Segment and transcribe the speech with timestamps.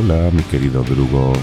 [0.00, 1.38] Hola, mis queridos drugos.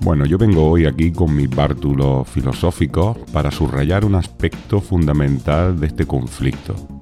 [0.00, 5.86] Bueno, yo vengo hoy aquí con mis bártulos filosóficos para subrayar un aspecto fundamental de
[5.86, 6.93] este conflicto.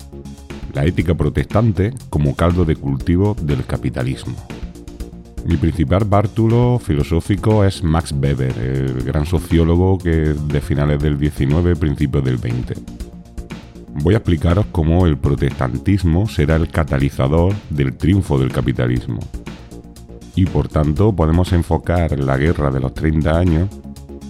[0.74, 4.34] La ética protestante como caldo de cultivo del capitalismo.
[5.44, 11.76] Mi principal bártulo filosófico es Max Weber, el gran sociólogo que de finales del 19,
[11.76, 12.74] principios del 20.
[14.02, 19.20] Voy a explicaros cómo el protestantismo será el catalizador del triunfo del capitalismo
[20.34, 23.68] y por tanto podemos enfocar la guerra de los 30 años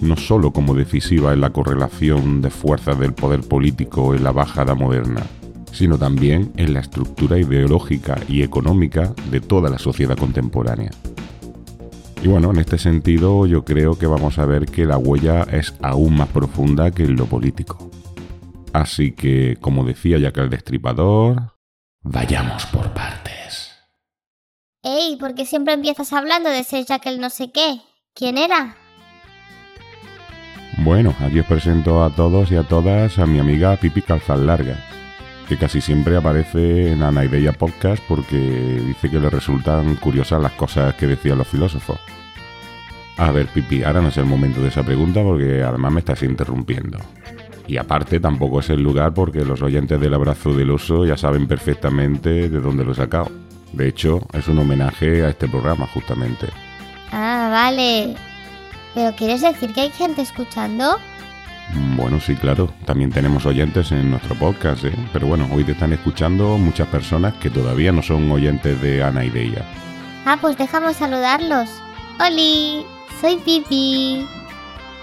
[0.01, 4.75] no solo como decisiva en la correlación de fuerzas del poder político en la bajada
[4.75, 5.21] moderna,
[5.73, 10.91] sino también en la estructura ideológica y económica de toda la sociedad contemporánea.
[12.21, 15.75] Y bueno, en este sentido yo creo que vamos a ver que la huella es
[15.81, 17.91] aún más profunda que en lo político.
[18.71, 21.53] Así que, como decía ya que el Destripador,
[22.01, 23.71] vayamos por partes.
[24.83, 27.81] Ey, ¿por qué siempre empiezas hablando de ese Jack el no sé qué?
[28.13, 28.77] ¿Quién era?
[30.79, 34.79] Bueno, aquí os presento a todos y a todas a mi amiga Pipi Calzas Largas,
[35.47, 40.95] que casi siempre aparece en Anaideia Podcast porque dice que le resultan curiosas las cosas
[40.95, 41.99] que decían los filósofos.
[43.17, 46.23] A ver, Pipi, ahora no es el momento de esa pregunta porque además me estás
[46.23, 46.97] interrumpiendo.
[47.67, 51.47] Y aparte tampoco es el lugar porque los oyentes del abrazo del oso ya saben
[51.47, 53.31] perfectamente de dónde lo he sacado.
[53.71, 56.47] De hecho, es un homenaje a este programa justamente.
[57.11, 58.15] Ah, vale.
[58.93, 60.97] ¿Pero quieres decir que hay gente escuchando?
[61.95, 62.71] Bueno, sí, claro.
[62.85, 64.93] También tenemos oyentes en nuestro podcast, ¿eh?
[65.11, 69.23] Pero bueno, hoy te están escuchando muchas personas que todavía no son oyentes de Ana
[69.23, 69.63] y de
[70.25, 71.69] Ah, pues déjame saludarlos.
[72.19, 72.85] ¡Holi!
[73.21, 74.25] Soy Pipi.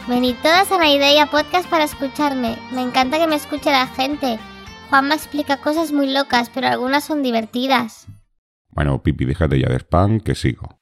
[0.09, 2.57] Venid todas a Ana Podcast para escucharme.
[2.73, 4.39] Me encanta que me escuche la gente.
[4.89, 8.07] Juanma explica cosas muy locas, pero algunas son divertidas.
[8.71, 10.81] Bueno, Pipi, déjate ya de spam, que sigo.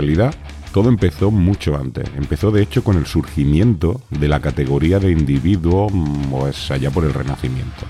[0.00, 0.34] Realidad,
[0.72, 2.10] todo empezó mucho antes.
[2.16, 5.88] Empezó de hecho con el surgimiento de la categoría de individuo,
[6.30, 7.86] pues allá por el Renacimiento.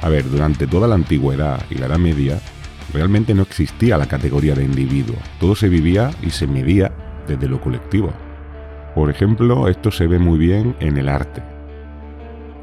[0.00, 2.40] A ver, durante toda la antigüedad y la Edad Media,
[2.92, 5.16] realmente no existía la categoría de individuo.
[5.40, 6.92] Todo se vivía y se medía
[7.26, 8.12] desde lo colectivo.
[8.94, 11.42] Por ejemplo, esto se ve muy bien en el arte.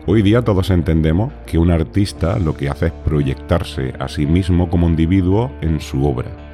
[0.08, 4.70] Hoy día todos entendemos que un artista lo que hace es proyectarse a sí mismo
[4.70, 6.45] como individuo en su obra.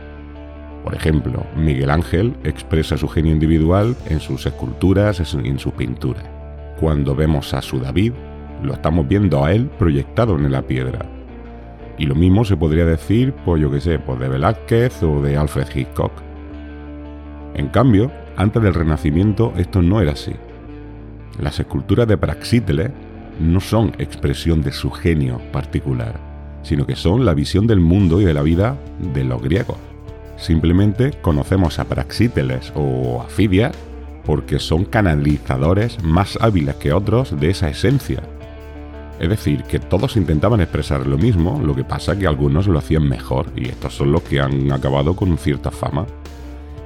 [0.84, 6.24] Por ejemplo, Miguel Ángel expresa su genio individual en sus esculturas y en sus pinturas.
[6.80, 8.14] Cuando vemos a su David,
[8.64, 11.06] lo estamos viendo a él proyectado en la piedra.
[11.98, 15.38] Y lo mismo se podría decir, pues yo qué sé, pues de Velázquez o de
[15.38, 16.12] Alfred Hitchcock.
[17.54, 20.34] En cambio, antes del Renacimiento esto no era así.
[21.40, 22.90] Las esculturas de Praxíteles
[23.40, 26.20] no son expresión de su genio particular,
[26.64, 28.78] sino que son la visión del mundo y de la vida
[29.14, 29.91] de los griegos.
[30.42, 33.74] Simplemente conocemos a Praxíteles o a Fidias
[34.26, 38.24] porque son canalizadores más hábiles que otros de esa esencia,
[39.20, 43.08] es decir, que todos intentaban expresar lo mismo, lo que pasa que algunos lo hacían
[43.08, 46.08] mejor y estos son los que han acabado con cierta fama.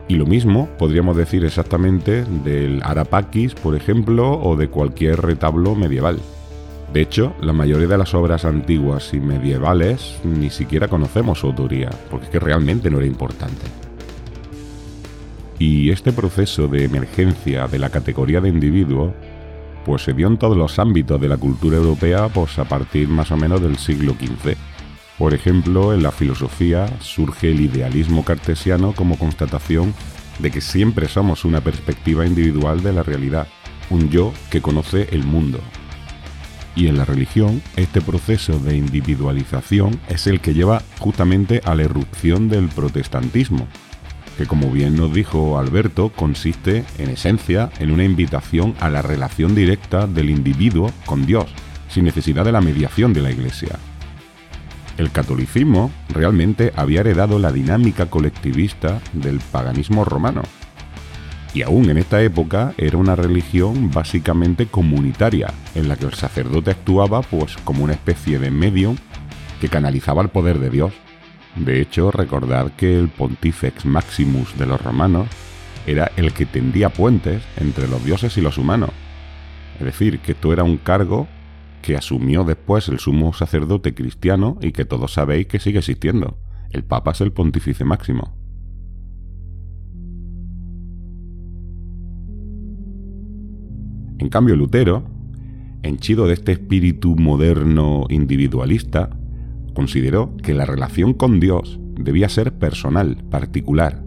[0.10, 6.19] Y lo mismo podríamos decir exactamente del Arapaquis, por ejemplo, o de cualquier retablo medieval.
[6.95, 11.89] De hecho, la mayoría de las obras antiguas y medievales ni siquiera conocemos su autoría,
[12.09, 13.65] porque es que realmente no era importante.
[15.59, 19.13] Y este proceso de emergencia de la categoría de individuo
[19.83, 23.30] pues se dio en todos los ámbitos de la cultura europea pues a partir más
[23.30, 24.56] o menos del siglo XV.
[25.18, 29.94] Por ejemplo, en la filosofía surge el idealismo cartesiano como constatación
[30.39, 33.50] de que siempre somos una perspectiva individual de la realidad,
[33.89, 35.59] un yo que conoce el mundo.
[36.75, 41.83] Y en la religión, este proceso de individualización es el que lleva justamente a la
[41.83, 43.68] erupción del protestantismo,
[44.38, 49.56] que como bien nos dijo Alberto, consiste en esencia en una invitación a la relación
[49.56, 51.45] directa del individuo con Dios,
[51.89, 53.80] sin necesidad de la mediación de la Iglesia.
[54.98, 60.42] El catolicismo realmente había heredado la dinámica colectivista del paganismo romano.
[61.56, 66.72] Y aún en esta época era una religión básicamente comunitaria, en la que el sacerdote
[66.72, 68.98] actuaba pues como una especie de medium
[69.62, 70.92] que canalizaba el poder de Dios.
[71.56, 75.30] De hecho, recordad que el Pontifex Maximus de los romanos
[75.88, 78.90] era el que tendía puentes entre los dioses y los humanos.
[79.80, 81.30] Es decir, que esto era un cargo
[81.81, 86.38] que asumió después el sumo sacerdote cristiano y que todos sabéis que sigue existiendo.
[86.69, 88.44] El Papa es el pontífice máximo.
[94.17, 95.03] En cambio, Lutero,
[95.83, 99.09] henchido de este espíritu moderno individualista,
[99.73, 104.03] consideró que la relación con Dios debía ser personal, particular.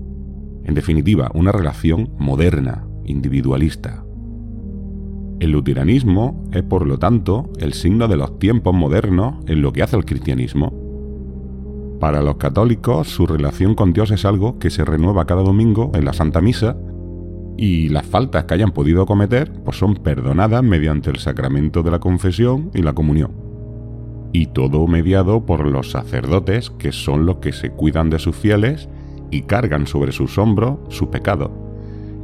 [0.65, 4.05] En definitiva, una relación moderna, individualista.
[5.41, 9.83] El luteranismo es, por lo tanto, el signo de los tiempos modernos en lo que
[9.83, 10.73] hace el cristianismo.
[12.01, 16.05] Para los católicos, su relación con Dios es algo que se renueva cada domingo en
[16.05, 16.77] la Santa Misa
[17.59, 21.99] y las faltas que hayan podido cometer pues son perdonadas mediante el sacramento de la
[21.99, 23.33] confesión y la comunión.
[24.33, 28.89] Y todo mediado por los sacerdotes, que son los que se cuidan de sus fieles
[29.33, 31.51] y cargan sobre sus hombros su pecado,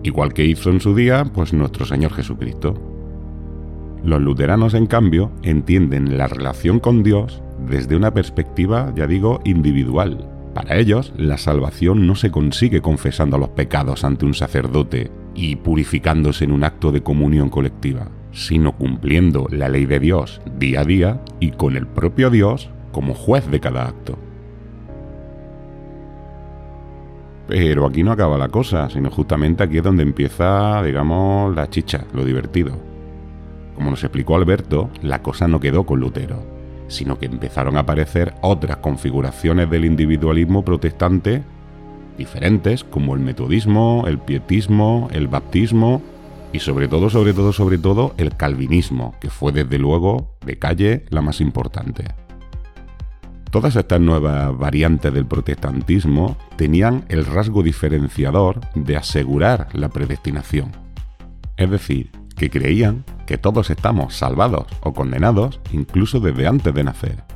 [0.05, 2.75] igual que hizo en su día pues nuestro Señor Jesucristo.
[4.05, 10.29] Los luteranos, en cambio, entienden la relación con Dios desde una perspectiva, ya digo, individual.
[10.55, 16.45] Para ellos, la salvación no se consigue confesando los pecados ante un sacerdote y purificándose
[16.45, 21.21] en un acto de comunión colectiva, sino cumpliendo la ley de Dios día a día
[21.41, 24.19] y con el propio Dios como juez de cada acto.
[27.47, 32.05] Pero aquí no acaba la cosa, sino justamente aquí es donde empieza, digamos, la chicha,
[32.15, 32.73] lo divertido.
[33.75, 36.43] Como nos explicó Alberto, la cosa no quedó con Lutero,
[36.89, 41.43] sino que empezaron a aparecer otras configuraciones del individualismo protestante
[42.17, 46.03] diferentes, como el metodismo, el pietismo, el baptismo
[46.53, 51.05] y sobre todo, sobre todo, sobre todo, el calvinismo, que fue desde luego de calle
[51.11, 52.05] la más importante.
[53.51, 60.73] Todas estas nuevas variantes del protestantismo tenían el rasgo diferenciador de asegurar la predestinación.
[61.57, 67.34] Es decir, que creían que todos estamos salvados o condenados incluso desde antes de nacer.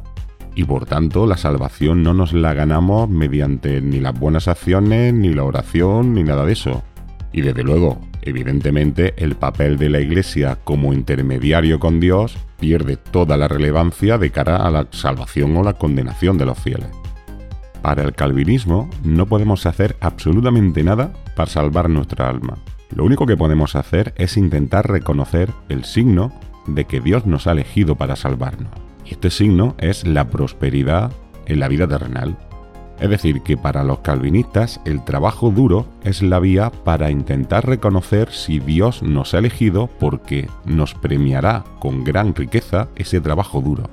[0.58, 5.32] Y por tanto la salvación no nos la ganamos mediante ni las buenas acciones, ni
[5.32, 6.82] la oración, ni nada de eso.
[7.32, 13.36] Y desde luego, evidentemente, el papel de la Iglesia como intermediario con Dios pierde toda
[13.36, 16.90] la relevancia de cara a la salvación o la condenación de los fieles.
[17.80, 22.58] Para el calvinismo no podemos hacer absolutamente nada para salvar nuestra alma.
[22.90, 26.32] Lo único que podemos hacer es intentar reconocer el signo
[26.66, 28.87] de que Dios nos ha elegido para salvarnos.
[29.08, 31.10] Y este signo es la prosperidad
[31.46, 32.36] en la vida terrenal.
[33.00, 38.30] Es decir, que para los calvinistas el trabajo duro es la vía para intentar reconocer
[38.32, 43.84] si Dios nos ha elegido porque nos premiará con gran riqueza ese trabajo duro.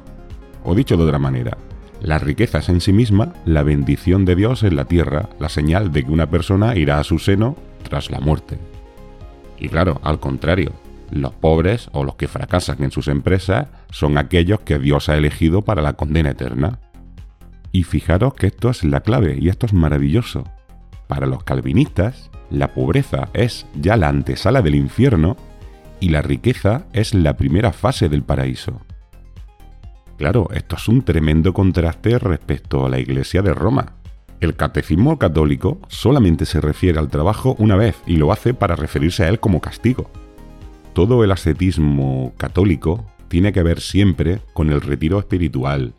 [0.64, 1.58] O dicho de otra manera,
[2.02, 5.92] la riqueza es en sí misma la bendición de Dios en la tierra, la señal
[5.92, 8.58] de que una persona irá a su seno tras la muerte.
[9.60, 10.72] Y claro, al contrario,
[11.12, 15.62] los pobres o los que fracasan en sus empresas son aquellos que Dios ha elegido
[15.62, 16.80] para la condena eterna.
[17.72, 20.44] Y fijaros que esto es la clave y esto es maravilloso.
[21.08, 25.38] Para los calvinistas, la pobreza es ya la antesala del infierno
[26.00, 28.82] y la riqueza es la primera fase del paraíso.
[30.18, 33.96] Claro, esto es un tremendo contraste respecto a la Iglesia de Roma,
[34.42, 39.24] el catecismo católico solamente se refiere al trabajo una vez y lo hace para referirse
[39.24, 40.10] a él como castigo.
[40.96, 45.94] Todo el ascetismo católico tiene que ver siempre con el retiro espiritual,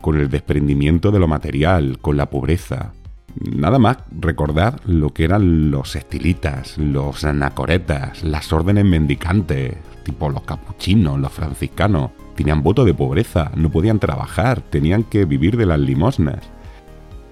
[0.00, 2.94] con el desprendimiento de lo material, con la pobreza.
[3.38, 10.44] Nada más recordad lo que eran los estilitas, los anacoretas, las órdenes mendicantes, tipo los
[10.44, 12.12] capuchinos, los franciscanos.
[12.34, 16.40] Tenían voto de pobreza, no podían trabajar, tenían que vivir de las limosnas.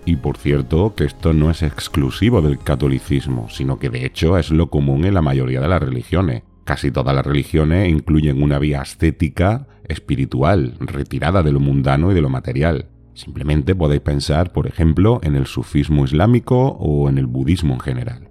[0.04, 4.50] Y por cierto, que esto no es exclusivo del catolicismo, sino que de hecho es
[4.50, 6.42] lo común en la mayoría de las religiones.
[6.66, 12.20] Casi todas las religiones incluyen una vía ascética, espiritual, retirada de lo mundano y de
[12.20, 12.86] lo material.
[13.14, 18.28] Simplemente podéis pensar, por ejemplo, en el sufismo islámico o en el budismo en general.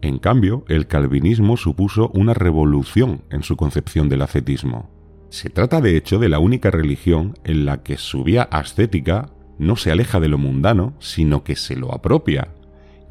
[0.00, 4.88] En cambio, el calvinismo supuso una revolución en su concepción del ascetismo.
[5.28, 9.28] Se trata de hecho de la única religión en la que su vía ascética
[9.58, 12.53] no se aleja de lo mundano, sino que se lo apropia,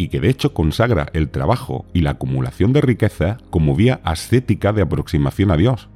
[0.03, 4.74] y que de hecho consagra el trabajo y la acumulación de riqueza como vía ascética
[4.74, 5.88] de aproximación a Dios.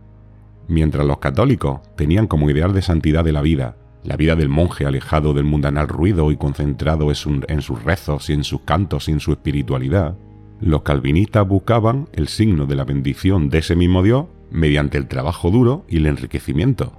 [0.70, 4.86] Mientras los católicos tenían como ideal de santidad de la vida, la vida del monje
[4.86, 9.20] alejado del mundanal ruido y concentrado en sus rezos y en sus cantos y en
[9.20, 10.16] su espiritualidad,
[10.62, 15.52] los calvinistas buscaban el signo de la bendición de ese mismo Dios mediante el trabajo
[15.52, 16.94] duro y el enriquecimiento.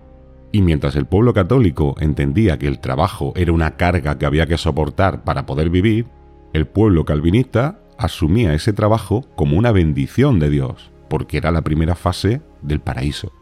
[0.53, 4.59] Y mientras el pueblo católico entendía que el trabajo era una carga que había que
[4.59, 6.07] soportar para poder vivir,
[6.53, 11.95] el pueblo calvinista asumía ese trabajo como una bendición de Dios, porque era la primera
[11.95, 13.33] fase del paraíso.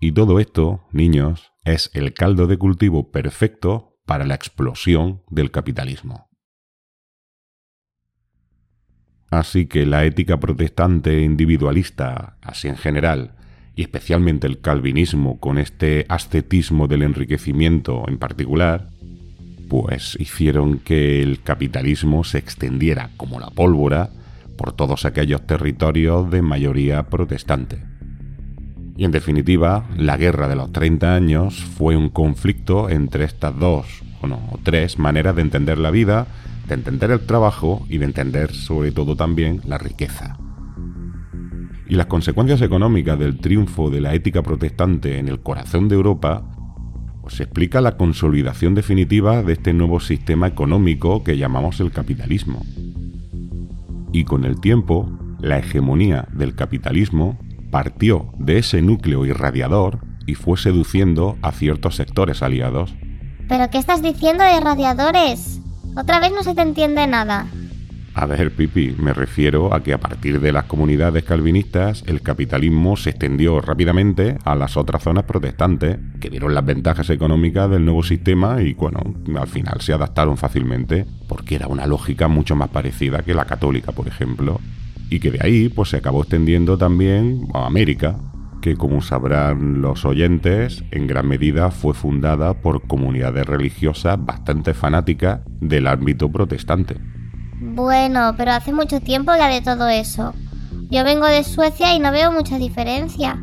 [0.00, 6.28] Y todo esto, niños, es el caldo de cultivo perfecto para la explosión del capitalismo.
[9.30, 13.36] Así que la ética protestante individualista, así en general,
[13.74, 18.91] y especialmente el calvinismo con este ascetismo del enriquecimiento en particular,
[19.68, 24.10] pues hicieron que el capitalismo se extendiera como la pólvora
[24.56, 27.82] por todos aquellos territorios de mayoría protestante.
[28.96, 33.86] Y en definitiva, la guerra de los 30 años fue un conflicto entre estas dos,
[34.22, 36.26] o tres maneras de entender la vida
[36.68, 40.36] de entender el trabajo y de entender sobre todo también la riqueza.
[41.88, 46.44] Y las consecuencias económicas del triunfo de la ética protestante en el corazón de Europa
[47.22, 52.66] pues explica la consolidación definitiva de este nuevo sistema económico que llamamos el capitalismo.
[54.12, 55.08] Y con el tiempo,
[55.40, 57.38] la hegemonía del capitalismo
[57.70, 62.92] partió de ese núcleo irradiador y fue seduciendo a ciertos sectores aliados.
[63.48, 65.60] ¿Pero qué estás diciendo de radiadores?
[65.96, 67.46] Otra vez no se te entiende nada.
[68.14, 72.96] A ver, Pipi, me refiero a que a partir de las comunidades calvinistas el capitalismo
[72.96, 78.02] se extendió rápidamente a las otras zonas protestantes, que vieron las ventajas económicas del nuevo
[78.02, 79.00] sistema y, bueno,
[79.38, 83.92] al final se adaptaron fácilmente, porque era una lógica mucho más parecida que la católica,
[83.92, 84.60] por ejemplo,
[85.08, 88.18] y que de ahí pues se acabó extendiendo también a América,
[88.60, 95.40] que como sabrán los oyentes, en gran medida fue fundada por comunidades religiosas bastante fanáticas
[95.60, 96.96] del ámbito protestante.
[97.62, 100.34] Bueno, pero hace mucho tiempo ya de todo eso.
[100.90, 103.38] Yo vengo de Suecia y no veo mucha diferencia.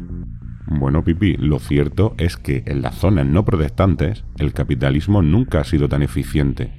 [0.68, 5.64] Bueno, Pipi, lo cierto es que en las zonas no protestantes el capitalismo nunca ha
[5.64, 6.72] sido tan eficiente.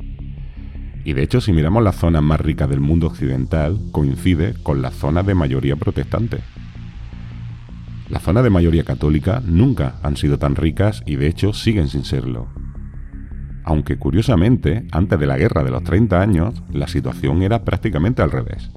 [1.02, 4.94] Y de hecho, si miramos las zonas más ricas del mundo occidental, coincide con las
[4.94, 6.40] zonas de mayoría protestante.
[8.10, 12.04] Las zonas de mayoría católica nunca han sido tan ricas y de hecho siguen sin
[12.04, 12.48] serlo.
[13.64, 18.30] Aunque curiosamente, antes de la guerra de los 30 años, la situación era prácticamente al
[18.30, 18.70] revés.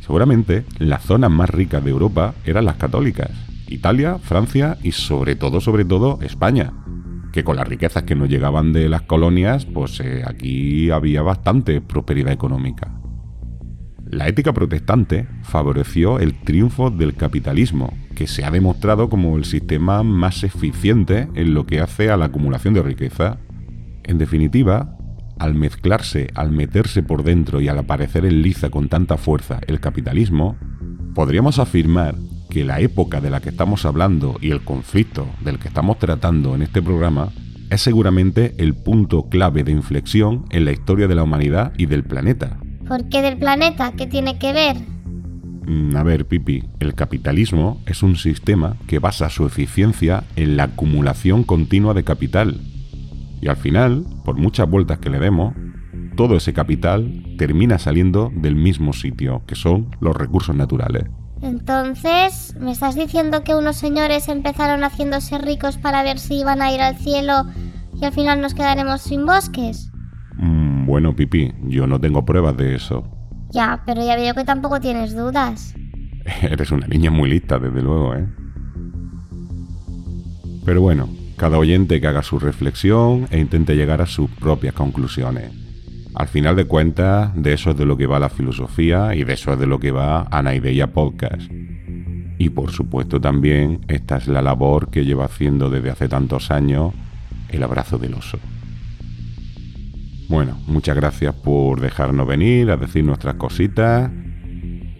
[0.00, 3.30] Seguramente las zonas más ricas de Europa eran las católicas,
[3.68, 6.72] Italia, Francia y sobre todo, sobre todo, España,
[7.32, 11.80] que con las riquezas que nos llegaban de las colonias, pues eh, aquí había bastante
[11.80, 12.92] prosperidad económica.
[14.12, 20.02] La ética protestante favoreció el triunfo del capitalismo, que se ha demostrado como el sistema
[20.02, 23.38] más eficiente en lo que hace a la acumulación de riqueza.
[24.04, 24.96] En definitiva,
[25.38, 29.80] al mezclarse, al meterse por dentro y al aparecer en liza con tanta fuerza el
[29.80, 30.56] capitalismo,
[31.14, 32.14] podríamos afirmar
[32.50, 36.54] que la época de la que estamos hablando y el conflicto del que estamos tratando
[36.54, 37.30] en este programa
[37.70, 42.04] es seguramente el punto clave de inflexión en la historia de la humanidad y del
[42.04, 42.58] planeta.
[42.86, 43.92] ¿Por qué del planeta?
[43.92, 44.76] ¿Qué tiene que ver?
[45.66, 50.64] Mm, a ver, Pipi, el capitalismo es un sistema que basa su eficiencia en la
[50.64, 52.60] acumulación continua de capital.
[53.42, 55.52] Y al final, por muchas vueltas que le demos,
[56.16, 61.06] todo ese capital termina saliendo del mismo sitio, que son los recursos naturales.
[61.42, 66.72] Entonces, ¿me estás diciendo que unos señores empezaron haciéndose ricos para ver si iban a
[66.72, 67.46] ir al cielo
[68.00, 69.90] y al final nos quedaremos sin bosques?
[70.36, 73.02] Mm, bueno, Pipi, yo no tengo pruebas de eso.
[73.50, 75.74] Ya, pero ya veo que tampoco tienes dudas.
[76.42, 78.28] Eres una niña muy lista, desde luego, ¿eh?
[80.64, 81.08] Pero bueno,
[81.42, 85.50] cada oyente que haga su reflexión e intente llegar a sus propias conclusiones.
[86.14, 89.32] Al final de cuentas, de eso es de lo que va la filosofía y de
[89.32, 91.50] eso es de lo que va Anaideia Podcast.
[92.38, 96.94] Y por supuesto también esta es la labor que lleva haciendo desde hace tantos años
[97.48, 98.38] el abrazo del oso.
[100.28, 104.12] Bueno, muchas gracias por dejarnos venir a decir nuestras cositas.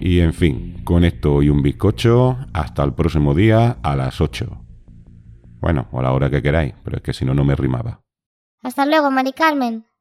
[0.00, 4.62] Y en fin, con esto y un bizcocho, hasta el próximo día a las 8.
[5.62, 8.00] Bueno, o a la hora que queráis, pero es que si no, no me rimaba.
[8.64, 9.87] Hasta luego, Mari Carmen.